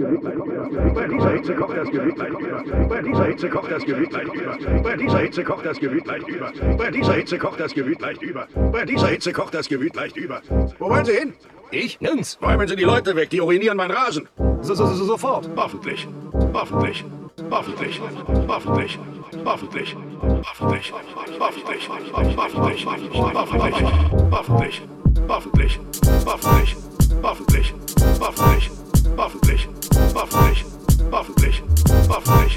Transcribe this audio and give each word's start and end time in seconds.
Bei 0.00 1.06
dieser 1.08 1.30
Hitze 1.30 1.54
kocht 1.54 1.76
das 1.76 1.90
Gemüt 1.90 2.16
leicht 2.16 2.38
über. 2.38 2.62
Bei 2.88 3.02
dieser 3.02 3.24
Hitze 3.24 3.48
kocht 3.50 3.70
das 3.70 3.84
Gemüt 3.84 4.12
leicht 4.12 4.34
über. 4.34 4.58
Bei 4.82 4.96
dieser 4.96 5.18
Hitze 5.18 5.44
kocht 5.44 5.66
das 5.66 5.78
Gemüt 5.78 6.06
leicht 6.06 6.28
über. 6.28 6.52
Bei 6.78 6.90
dieser 6.90 7.12
Hitze 7.12 7.38
kocht 7.38 7.60
das 7.60 7.74
Gemüt 7.74 8.00
leicht 8.00 8.22
über. 8.22 8.48
Bei 8.72 8.84
dieser 8.84 9.08
Hitze 9.08 9.32
kocht 9.32 9.54
das 9.54 9.68
Gemüt 9.68 9.94
leicht 9.94 10.16
über. 10.16 10.40
Wo 10.78 10.88
wollen 10.88 11.04
Sie 11.04 11.12
hin? 11.12 11.34
Ich? 11.70 12.00
Nirgends. 12.00 12.38
Räumen 12.42 12.66
Sie 12.66 12.76
die 12.76 12.84
Leute 12.84 13.14
weg, 13.14 13.30
die 13.30 13.40
urinieren 13.40 13.76
meinen 13.76 13.92
Rasen. 13.92 14.28
So, 14.62 14.74
so, 14.74 14.86
so, 14.86 15.04
sofort. 15.04 15.48
Hoffentlich. 15.54 16.08
Hoffentlich. 16.54 17.04
Hoffentlich. 17.50 18.00
Hoffentlich. 18.48 18.98
Hoffentlich. 19.44 19.96
Hoffentlich. 20.44 20.92
Hoffentlich. 20.92 20.92
Hoffentlich. 21.40 21.88
Hoffentlich. 22.16 22.36
Hoffentlich. 22.36 23.22
Hoffentlich. 23.36 24.82
Hoffentlich. 25.28 25.80
Hoffentlich. 26.22 26.66
Hoffentlich. 27.22 27.74
Hoffentlich. 28.20 28.70
Hoffentlich. 29.16 29.68
Hoffentlich. 30.20 30.66
Hoffentlich. 31.10 31.62
Hoffentlich. 32.10 32.49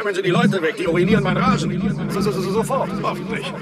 räumen 0.00 0.14
Sie 0.14 0.22
die 0.22 0.30
Leute 0.30 0.62
weg, 0.62 0.76
die 0.76 0.86
ruinieren 0.86 1.22
meinen 1.22 1.36
Rasen. 1.36 1.70
So, 2.10 2.20
so, 2.20 2.30
so, 2.32 2.50
sofort, 2.50 2.90
hoffentlich. 3.02 3.52